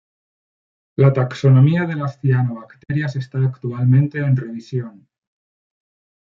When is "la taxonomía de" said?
0.95-1.93